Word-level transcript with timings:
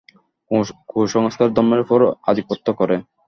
কুসংস্কারই 0.89 1.53
ধর্মের 1.55 1.83
ওপর 1.85 1.99
আধিপত্য 2.29 2.67
করে। 2.79 2.95